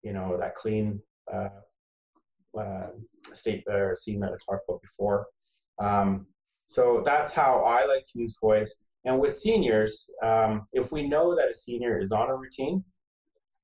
[0.06, 1.00] you know, that clean
[1.32, 1.48] uh,
[2.56, 2.90] uh,
[3.24, 5.26] state or scene that I talked about before.
[5.80, 6.26] Um,
[6.66, 8.84] so that's how I like to use voice.
[9.04, 12.84] And with seniors, um, if we know that a senior is on a routine,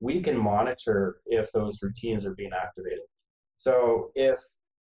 [0.01, 3.07] we can monitor if those routines are being activated.
[3.57, 4.39] So if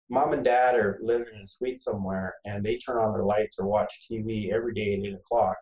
[0.10, 3.60] mom and dad are living in a suite somewhere and they turn on their lights
[3.60, 5.58] or watch TV every day at 8 o'clock,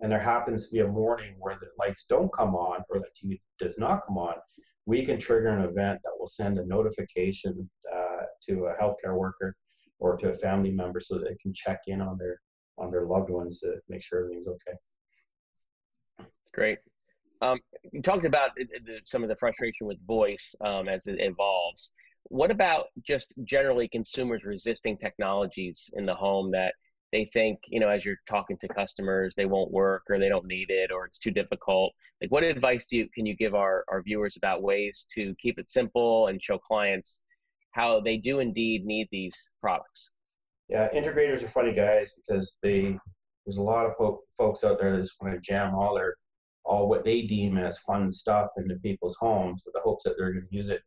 [0.00, 3.10] and there happens to be a morning where the lights don't come on or the
[3.14, 4.34] TV does not come on,
[4.90, 9.54] we can trigger an event that will send a notification uh, to a healthcare worker
[10.00, 12.40] or to a family member so that they can check in on their
[12.76, 14.76] on their loved ones to make sure everything's okay.
[16.18, 16.78] It's great.
[17.40, 17.60] Um,
[17.92, 18.50] you talked about
[19.04, 21.94] some of the frustration with voice um, as it evolves.
[22.24, 26.74] What about just generally consumers resisting technologies in the home that
[27.12, 30.46] they think you know as you're talking to customers they won't work or they don't
[30.46, 31.92] need it or it's too difficult.
[32.20, 35.58] Like what advice do you can you give our, our viewers about ways to keep
[35.58, 37.22] it simple and show clients
[37.72, 40.14] how they do indeed need these products?
[40.68, 42.96] Yeah integrators are funny guys because they
[43.44, 46.14] there's a lot of po- folks out there that just want to jam all their
[46.64, 50.32] all what they deem as fun stuff into people's homes with the hopes that they're
[50.32, 50.82] going to use it.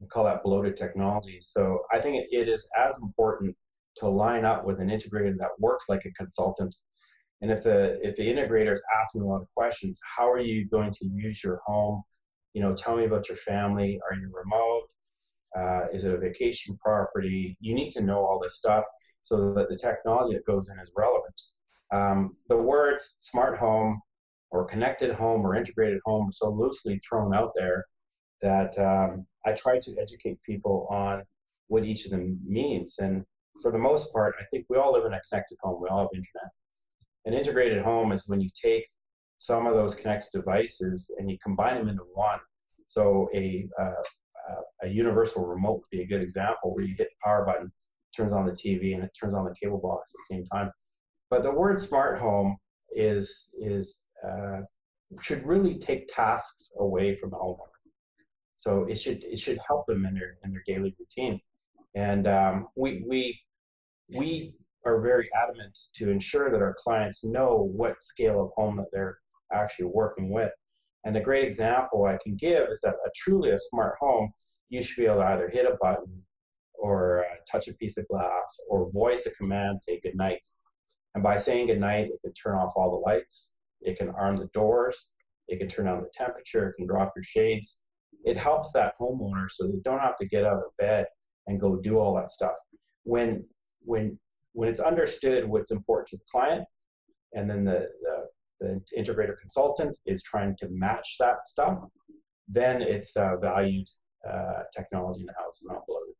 [0.00, 1.38] And call that bloated technology.
[1.40, 3.56] So i think it, it is as important
[3.96, 6.74] to line up with an integrator that works like a consultant.
[7.40, 10.68] And if the if the integrator is asking a lot of questions, how are you
[10.68, 12.02] going to use your home?
[12.54, 14.00] You know, tell me about your family.
[14.08, 14.88] Are you remote?
[15.56, 17.56] Uh, is it a vacation property?
[17.60, 18.84] You need to know all this stuff
[19.20, 21.42] so that the technology that goes in is relevant.
[21.92, 24.00] Um, the words smart home
[24.50, 27.84] or connected home or integrated home are so loosely thrown out there
[28.40, 31.22] that um, I try to educate people on
[31.68, 32.98] what each of them means.
[32.98, 33.24] And
[33.60, 35.82] for the most part, I think we all live in a connected home.
[35.82, 36.50] We all have internet.
[37.26, 38.84] An integrated home is when you take
[39.36, 42.38] some of those connected devices and you combine them into one.
[42.86, 43.94] So a, uh,
[44.82, 47.72] a universal remote would be a good example where you hit the power button,
[48.16, 50.70] turns on the TV, and it turns on the cable box at the same time.
[51.30, 52.56] But the word smart home
[52.96, 54.60] is is uh,
[55.22, 57.72] should really take tasks away from the homeowner.
[58.56, 61.40] So it should it should help them in their in their daily routine.
[61.94, 63.40] And um, we we
[64.14, 68.86] we are very adamant to ensure that our clients know what scale of home that
[68.92, 69.18] they're
[69.52, 70.50] actually working with.
[71.04, 74.32] And a great example I can give is that a truly a smart home,
[74.68, 76.22] you should be able to either hit a button
[76.74, 80.44] or uh, touch a piece of glass or voice a command, say good night.
[81.14, 84.36] And by saying good night, it can turn off all the lights, it can arm
[84.36, 85.14] the doors,
[85.48, 87.88] it can turn on the temperature, it can drop your shades.
[88.24, 91.06] It helps that homeowner so they don't have to get out of bed
[91.46, 92.54] and go do all that stuff.
[93.04, 93.44] When
[93.80, 94.18] when
[94.52, 96.64] when it's understood what's important to the client,
[97.34, 98.28] and then the, the,
[98.60, 101.78] the integrator consultant is trying to match that stuff,
[102.48, 103.86] then it's uh, valued
[104.30, 106.14] uh, technology in the house and not bloated.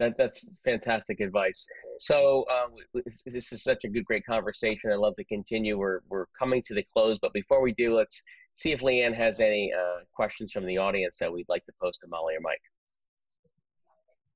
[0.00, 1.68] That, that's fantastic advice.
[2.00, 2.72] So um,
[3.04, 4.90] this is such a good, great conversation.
[4.90, 5.78] I'd love to continue.
[5.78, 9.40] We're, we're coming to the close, but before we do, let's see if Leanne has
[9.40, 12.60] any uh, questions from the audience that we'd like to post to Molly or Mike.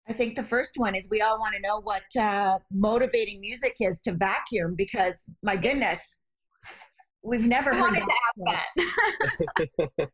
[0.08, 3.74] I think the first one is we all want to know what uh, motivating music
[3.80, 6.20] is to vacuum because my goodness,
[7.22, 8.64] we've never heard that.
[9.96, 10.08] that.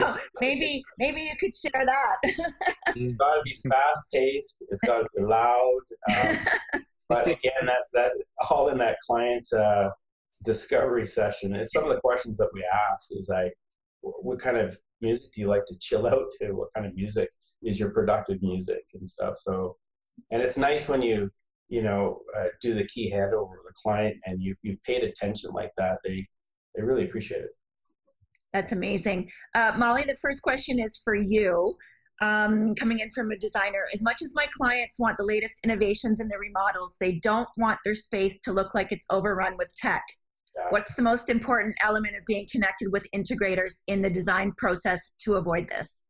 [0.40, 2.16] maybe maybe you could share that.
[2.94, 4.62] it's got to be fast paced.
[4.70, 5.80] It's got to be loud.
[6.16, 6.36] Um,
[7.08, 8.12] but again, that that
[8.50, 9.90] all in that client uh,
[10.44, 11.56] discovery session.
[11.56, 13.52] And some of the questions that we ask is like,
[14.00, 16.52] what kind of music do you like to chill out to?
[16.52, 17.28] What kind of music
[17.62, 19.36] is your productive music and stuff?
[19.36, 19.76] So,
[20.30, 21.30] and it's nice when you,
[21.68, 25.50] you know, uh, do the key handover with the client and you you paid attention
[25.52, 25.98] like that.
[26.04, 26.26] They
[26.74, 27.50] they really appreciate it.
[28.52, 30.02] That's amazing, uh, Molly.
[30.02, 31.74] The first question is for you.
[32.22, 36.20] Um, coming in from a designer, as much as my clients want the latest innovations
[36.20, 40.04] in their remodels, they don't want their space to look like it's overrun with tech.
[40.70, 45.34] What's the most important element of being connected with integrators in the design process to
[45.34, 46.04] avoid this?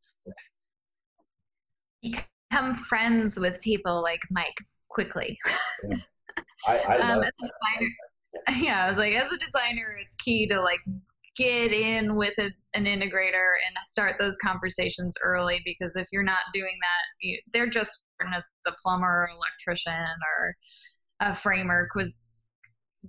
[2.02, 5.38] Become friends with people like Mike quickly.
[5.88, 5.96] Yeah.
[6.66, 7.90] I, I um, love designer,
[8.56, 10.80] yeah, I was like, as a designer, it's key to like
[11.36, 16.40] get in with a, an integrator and start those conversations early because if you're not
[16.52, 18.04] doing that, you, they're just
[18.34, 19.94] as a plumber, electrician,
[20.38, 20.54] or
[21.20, 22.18] a framer because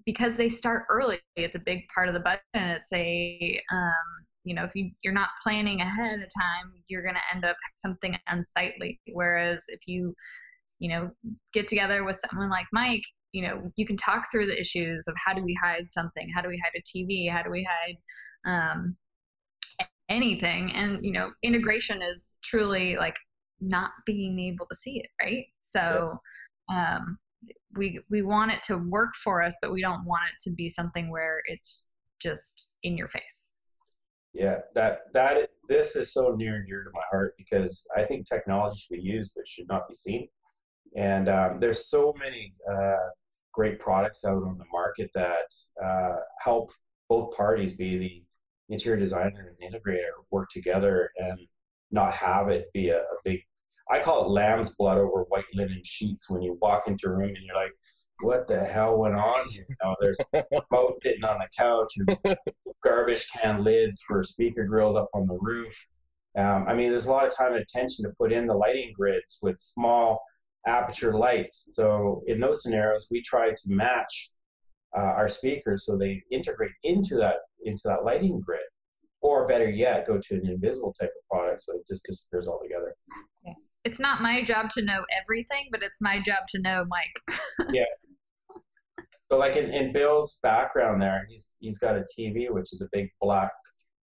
[0.06, 2.42] because they start early, it's a big part of the budget.
[2.54, 7.02] And it's a, um, you know, if you, you're not planning ahead of time, you're
[7.04, 9.00] going to end up something unsightly.
[9.12, 10.14] Whereas if you,
[10.80, 11.12] you know,
[11.54, 15.16] get together with someone like Mike, you know, you can talk through the issues of
[15.26, 16.30] how do we hide something?
[16.34, 17.30] How do we hide a TV?
[17.30, 17.98] How do we hide
[18.46, 18.96] um,
[20.10, 20.72] anything?
[20.74, 23.16] And, you know, integration is truly like
[23.60, 25.46] not being able to see it, right?
[25.62, 26.20] So,
[26.70, 27.18] um,
[27.76, 30.70] we we want it to work for us but we don't want it to be
[30.70, 33.56] something where it's just in your face.
[34.34, 38.26] Yeah that that this is so near and dear to my heart because i think
[38.26, 40.28] technology should be used but should not be seen.
[40.96, 43.10] And um, there's so many uh,
[43.54, 45.54] great products out on the market that
[45.84, 46.70] uh, help
[47.10, 48.24] both parties be the
[48.70, 51.40] interior designer and the integrator work together and
[51.92, 53.42] not have it be a, a big
[53.90, 57.30] I call it lamb's blood over white linen sheets when you walk into a room
[57.30, 57.72] and you're like,
[58.22, 59.66] what the hell went on here?
[59.68, 60.20] You know, there's
[60.72, 62.38] boats sitting on the couch and
[62.84, 65.76] garbage can lids for speaker grills up on the roof.
[66.38, 68.94] Um, I mean, there's a lot of time and attention to put in the lighting
[68.96, 70.22] grids with small
[70.66, 71.76] aperture lights.
[71.76, 74.32] So in those scenarios, we try to match
[74.98, 78.62] uh, our speakers so they integrate into that into that lighting grid,
[79.22, 82.96] or better yet, go to an invisible type of product so it just disappears altogether
[83.84, 87.40] it's not my job to know everything, but it's my job to know Mike.
[87.72, 87.86] yeah.
[89.30, 92.90] But like in, in Bill's background there, he's he's got a TV which is a
[92.92, 93.52] big black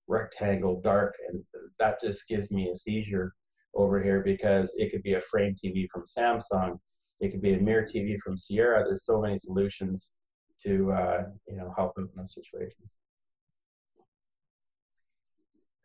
[0.09, 1.42] rectangle, dark, and
[1.79, 3.35] that just gives me a seizure
[3.75, 6.79] over here because it could be a frame TV from Samsung,
[7.21, 8.85] it could be a mirror TV from Séura.
[8.85, 10.21] There's so many solutions
[10.60, 12.94] to uh, you know help him in those situations.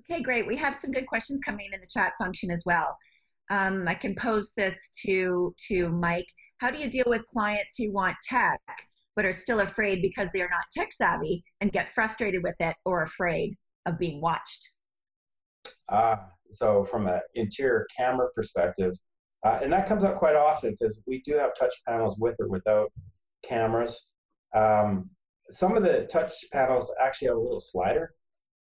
[0.10, 0.46] Okay, great.
[0.46, 2.98] We have some good questions coming in the chat function as well
[3.50, 6.28] um, I can pose this to to Mike.
[6.58, 8.60] How do you deal with clients who want tech
[9.16, 12.76] but are still afraid because they are not tech savvy and get frustrated with it
[12.86, 14.70] or afraid of being watched?
[15.90, 16.18] Uh,
[16.52, 18.94] so from an interior camera perspective,
[19.44, 22.48] uh, and that comes up quite often because we do have touch panels with or
[22.48, 22.92] without
[23.44, 24.14] cameras.
[24.56, 25.10] Um,
[25.50, 28.14] some of the touch panels actually have a little slider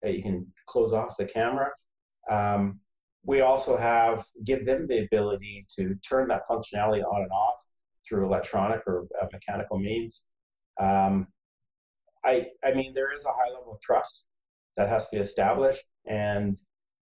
[0.01, 1.69] that you can close off the camera.
[2.29, 2.79] Um,
[3.25, 7.67] we also have give them the ability to turn that functionality on and off
[8.07, 10.33] through electronic or uh, mechanical means.
[10.79, 11.27] Um,
[12.23, 14.27] I, I mean, there is a high level of trust
[14.77, 16.59] that has to be established, and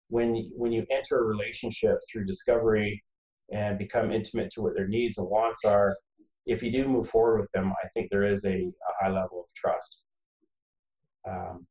[0.10, 3.04] when when you enter a relationship through discovery
[3.52, 5.94] and become intimate to what their needs and wants are,
[6.46, 9.42] if you do move forward with them, I think there is a, a high level
[9.42, 10.04] of trust.
[11.28, 11.68] Um,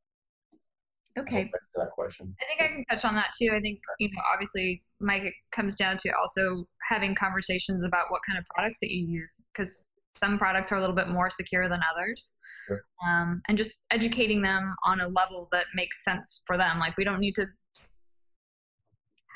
[1.19, 1.51] okay.
[1.75, 2.35] That question.
[2.41, 3.53] I think I can touch on that too.
[3.55, 8.21] I think you know, obviously, Mike, it comes down to also having conversations about what
[8.27, 11.69] kind of products that you use because some products are a little bit more secure
[11.69, 12.37] than others.
[12.67, 12.83] Sure.
[13.07, 16.79] Um, and just educating them on a level that makes sense for them.
[16.79, 17.47] Like we don't need to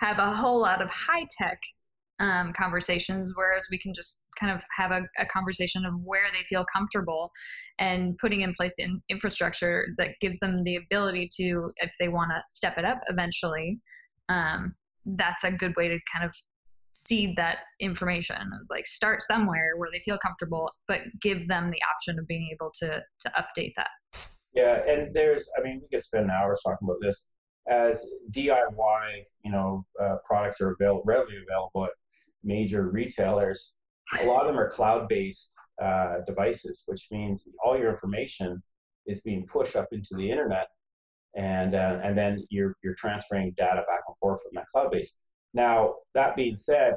[0.00, 1.60] have a whole lot of high tech
[2.20, 6.44] um, conversations, whereas we can just kind of have a, a, conversation of where they
[6.48, 7.32] feel comfortable
[7.78, 12.30] and putting in place in infrastructure that gives them the ability to, if they want
[12.30, 13.80] to step it up eventually,
[14.28, 14.74] um,
[15.06, 16.34] that's a good way to kind of
[16.94, 18.36] seed that information.
[18.68, 22.70] like start somewhere where they feel comfortable, but give them the option of being able
[22.80, 23.88] to to update that.
[24.52, 27.34] Yeah, and there's, I mean, we could spend hours talking about this.
[27.68, 28.04] As
[28.36, 31.92] DIY, you know, uh, products are available, readily available at
[32.42, 33.80] major retailers,
[34.22, 38.62] a lot of them are cloud-based uh, devices, which means all your information
[39.06, 40.68] is being pushed up into the internet,
[41.36, 45.24] and uh, and then you're you're transferring data back and forth from that cloud base.
[45.54, 46.94] Now that being said,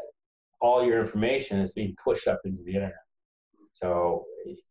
[0.60, 2.94] all your information is being pushed up into the internet.
[3.74, 4.26] So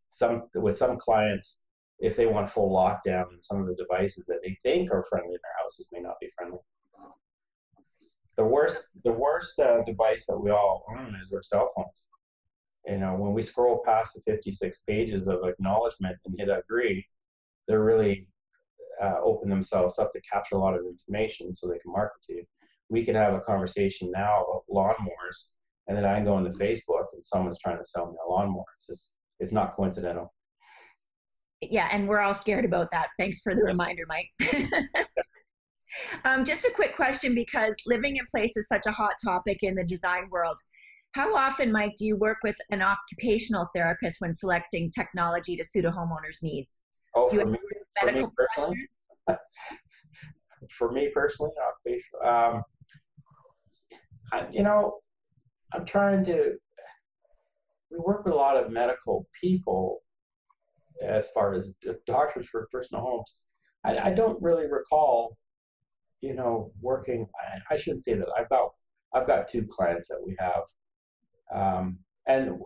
[0.09, 1.67] some with some clients,
[1.99, 5.39] if they want full lockdown, some of the devices that they think are friendly in
[5.41, 6.59] their houses may not be friendly
[8.37, 12.07] the worst the worst uh, device that we all own is our cell phones.
[12.87, 17.05] You know, when we scroll past the 56 pages of acknowledgement and hit agree,
[17.67, 18.27] they're really
[19.01, 22.33] uh, open themselves up to capture a lot of information so they can market to
[22.33, 22.43] you.
[22.89, 25.53] We can have a conversation now about lawnmowers,
[25.87, 28.65] and then I can go into Facebook and someone's trying to sell me a lawnmower.
[28.75, 30.33] It's just it's not coincidental.
[31.61, 33.07] Yeah, and we're all scared about that.
[33.17, 34.29] Thanks for the reminder, Mike.
[36.25, 39.75] Um, just a quick question because living in place is such a hot topic in
[39.75, 40.57] the design world.
[41.13, 45.85] How often, Mike, do you work with an occupational therapist when selecting technology to suit
[45.85, 46.83] a homeowner's needs?
[47.15, 47.59] Oh, for me,
[47.99, 48.87] for me, personally,
[50.71, 52.25] for me personally, occupational.
[52.25, 52.63] Um,
[54.31, 54.99] I, you know,
[55.73, 56.53] I'm trying to.
[57.91, 60.01] We work with a lot of medical people
[61.05, 61.77] as far as
[62.07, 63.41] doctors for personal homes.
[63.85, 65.37] I, I don't really recall
[66.23, 67.27] you know, working.
[67.35, 68.29] I, I, shouldn't say that.
[68.37, 68.69] I've got
[69.13, 70.63] I've got two clients that we have,
[71.53, 72.61] um, and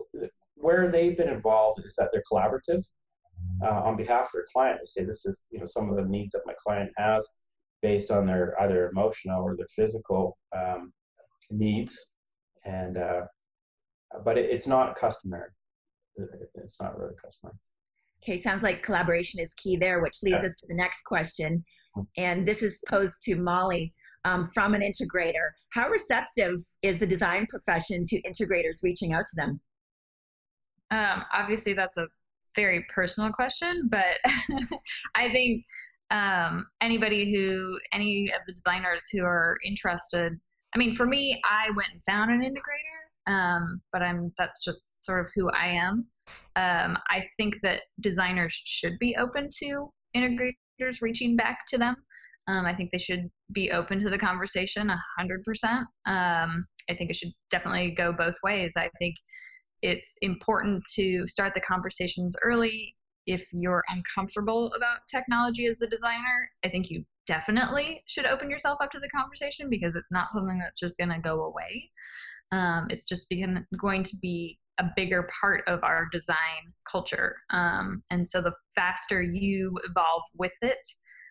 [0.54, 2.84] where they've been involved is that they're collaborative
[3.64, 4.78] uh, on behalf of their client.
[4.80, 7.40] They say this is you know some of the needs that my client has
[7.82, 10.92] based on their either emotional or their physical um,
[11.50, 12.14] needs,
[12.64, 13.22] and uh,
[14.24, 15.50] but it, it's not customary.
[16.54, 17.56] It's not really customary.
[18.22, 20.46] Okay, sounds like collaboration is key there, which leads yeah.
[20.46, 21.64] us to the next question
[22.16, 23.94] and this is posed to Molly
[24.24, 25.52] um, from an integrator.
[25.72, 29.60] How receptive is the design profession to integrators reaching out to them?
[30.90, 32.06] Um, obviously, that's a
[32.56, 34.18] very personal question, but
[35.14, 35.64] I think
[36.10, 40.32] um, anybody who, any of the designers who are interested,
[40.74, 45.04] I mean, for me, I went and found an integrator, um, but I'm that's just
[45.04, 46.06] sort of who I am.
[46.56, 50.54] Um, I think that designers should be open to integrators
[51.02, 51.96] reaching back to them.
[52.48, 55.78] Um, I think they should be open to the conversation 100%.
[56.06, 58.74] Um, I think it should definitely go both ways.
[58.76, 59.16] I think
[59.82, 62.96] it's important to start the conversations early.
[63.26, 68.78] If you're uncomfortable about technology as a designer, I think you definitely should open yourself
[68.80, 71.90] up to the conversation because it's not something that's just going to go away.
[72.52, 77.34] Um, it's just begin, going to be a bigger part of our design culture.
[77.50, 80.86] Um, and so the faster you evolve with it,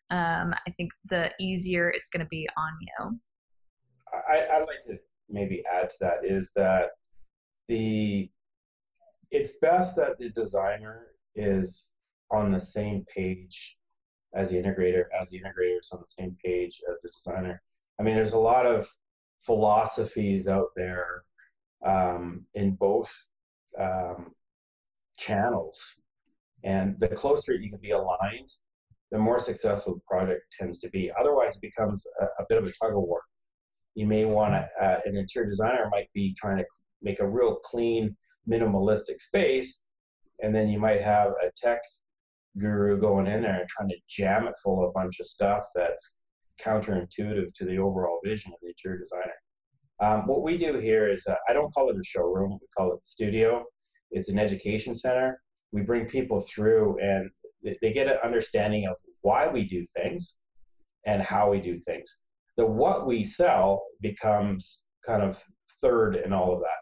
[0.10, 3.20] um, I think the easier it's going to be on you.
[4.30, 4.98] I, I'd like to
[5.30, 6.92] maybe add to that is that
[7.68, 8.30] the
[9.32, 11.94] it's best that the designer is
[12.32, 13.78] on the same page
[14.34, 17.62] as the integrator, as the integrator is on the same page as the designer.
[18.00, 18.88] I mean, there's a lot of
[19.42, 21.24] philosophies out there
[21.86, 23.14] um, in both
[23.78, 24.32] um,
[25.18, 26.04] channels.
[26.64, 28.50] And the closer you can be aligned,
[29.12, 31.12] the more successful the project tends to be.
[31.18, 33.22] Otherwise, it becomes a, a bit of a tug of war.
[33.96, 36.66] You may want to, uh, an interior designer might be trying to
[37.02, 38.16] make a real clean,
[38.50, 39.88] minimalistic space,
[40.42, 41.80] and then you might have a tech
[42.58, 45.64] guru going in there and trying to jam it full of a bunch of stuff
[45.76, 46.24] that's
[46.64, 49.34] counterintuitive to the overall vision of the interior designer.
[50.00, 52.94] Um, what we do here is uh, I don't call it a showroom, we call
[52.94, 53.66] it studio.
[54.12, 55.42] It's an education center.
[55.72, 57.30] We bring people through and
[57.82, 60.46] they get an understanding of why we do things
[61.06, 62.26] and how we do things.
[62.58, 65.42] The what we sell becomes kind of
[65.82, 66.78] third in all of that.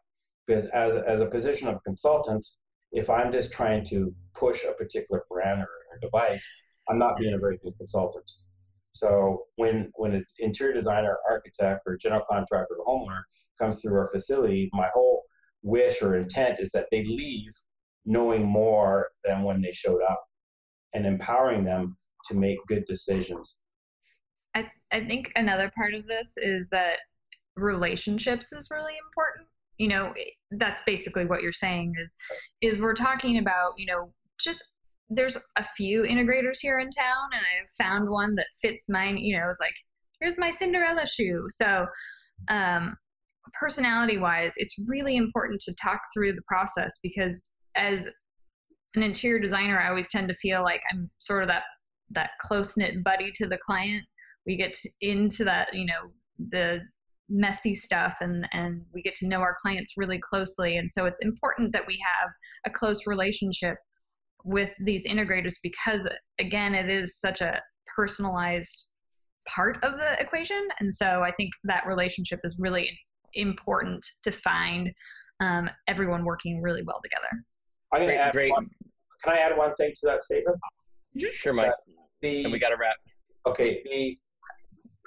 [0.45, 2.45] Because as, as a position of consultant,
[2.91, 7.33] if I'm just trying to push a particular brand or, or device, I'm not being
[7.33, 8.29] a very good consultant.
[8.95, 13.23] So when when an interior designer, architect, or general contractor or homeowner
[13.59, 15.23] comes through our facility, my whole
[15.61, 17.51] wish or intent is that they leave
[18.05, 20.23] knowing more than when they showed up
[20.93, 23.65] and empowering them to make good decisions.
[24.55, 26.99] I, I think another part of this is that
[27.57, 29.49] relationships is really important.
[29.77, 30.13] You know,
[30.51, 32.15] that's basically what you're saying is
[32.61, 34.63] is we're talking about, you know, just
[35.09, 39.37] there's a few integrators here in town and I've found one that fits mine, you
[39.37, 39.75] know, it's like
[40.19, 41.45] here's my Cinderella shoe.
[41.49, 41.85] So
[42.49, 42.97] um
[43.59, 48.09] personality wise, it's really important to talk through the process because as
[48.95, 51.63] an interior designer, I always tend to feel like I'm sort of that
[52.11, 54.03] that close knit buddy to the client.
[54.45, 56.81] We get to, into that, you know, the
[57.29, 61.23] messy stuff and and we get to know our clients really closely and so it's
[61.25, 62.29] important that we have
[62.67, 63.77] a close relationship
[64.45, 66.07] with these integrators because
[66.39, 67.61] again it is such a
[67.95, 68.89] personalized
[69.53, 70.67] part of the equation.
[70.79, 72.97] And so i think that relationship is really
[73.33, 74.91] important to find
[75.41, 77.43] um, everyone working really well together.
[77.91, 78.51] I'm going to add great.
[78.51, 78.69] One,
[79.23, 80.57] can i add one thing to that statement?
[81.33, 81.71] Sure mike.
[82.21, 82.95] The, and we got to wrap.
[83.47, 84.17] Okay the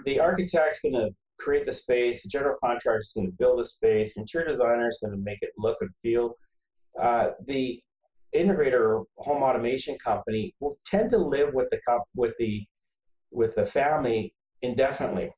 [0.05, 3.65] the architect's going to create the space the general contractor is going to build the
[3.65, 6.35] space interior designer is going to make it look and feel.
[6.99, 7.81] Uh, the
[8.35, 11.81] integrator or home automation company will tend to live with the
[12.15, 12.65] with the
[13.31, 15.31] with the family indefinitely.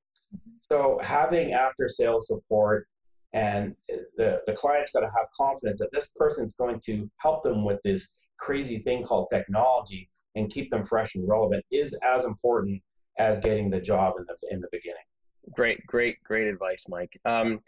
[0.70, 2.86] So having after sales support
[3.32, 3.74] and
[4.16, 7.80] the the client's got to have confidence that this person's going to help them with
[7.84, 12.80] this crazy thing called technology and keep them fresh and relevant is as important
[13.18, 15.03] as getting the job in the in the beginning.
[15.55, 17.18] Great, great, great advice, Mike.
[17.24, 17.61] Um,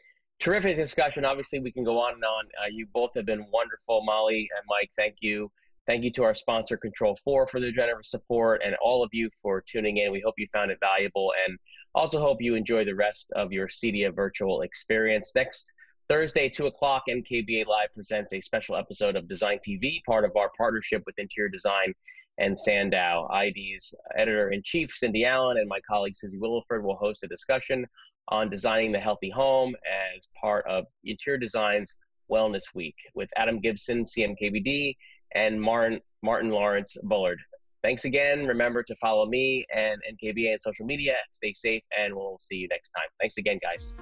[0.43, 1.24] terrific discussion.
[1.24, 2.45] Obviously, we can go on and on.
[2.61, 4.90] Uh, you both have been wonderful, Molly and Mike.
[4.97, 5.51] Thank you.
[5.86, 9.30] Thank you to our sponsor, Control 4, for their generous support, and all of you
[9.40, 10.12] for tuning in.
[10.12, 11.59] We hope you found it valuable and
[11.95, 15.34] also hope you enjoy the rest of your CEDIA virtual experience.
[15.34, 15.74] Next
[16.09, 20.51] Thursday, 2 o'clock, NKBA Live presents a special episode of Design TV, part of our
[20.57, 21.95] partnership with Interior Design
[22.38, 23.28] and Sandow.
[23.32, 27.86] ID's editor in chief, Cindy Allen, and my colleague, Susie Williford, will host a discussion
[28.29, 29.75] on designing the healthy home
[30.14, 31.97] as part of Interior Design's
[32.31, 34.97] Wellness Week with Adam Gibson, CMKBD,
[35.35, 37.39] and Martin, Martin Lawrence Bullard.
[37.83, 38.47] Thanks again.
[38.47, 41.14] Remember to follow me and NKBA on social media.
[41.33, 43.09] Stay safe, and we'll see you next time.
[43.20, 43.93] Thanks again, guys.